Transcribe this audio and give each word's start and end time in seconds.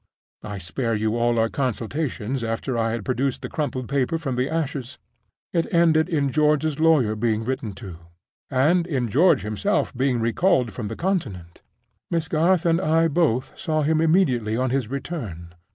I 0.41 0.57
spare 0.57 0.95
you 0.95 1.15
all 1.15 1.37
our 1.37 1.47
consultations 1.47 2.43
after 2.43 2.75
I 2.75 2.89
had 2.89 3.05
produced 3.05 3.43
the 3.43 3.49
crumpled 3.49 3.87
paper 3.87 4.17
from 4.17 4.35
the 4.35 4.49
ashes. 4.49 4.97
It 5.53 5.71
ended 5.71 6.09
in 6.09 6.31
George's 6.31 6.79
lawyer 6.79 7.15
being 7.15 7.43
written 7.45 7.73
to, 7.73 7.97
and 8.49 8.87
in 8.87 9.09
George 9.09 9.43
himself 9.43 9.95
being 9.95 10.19
recalled 10.19 10.73
from 10.73 10.87
the 10.87 10.95
Continent. 10.95 11.61
Miss 12.09 12.27
Garth 12.27 12.65
and 12.65 12.81
I 12.81 13.09
both 13.09 13.55
saw 13.55 13.83
him 13.83 14.01
immediately 14.01 14.57
on 14.57 14.71
his 14.71 14.87
return. 14.87 15.53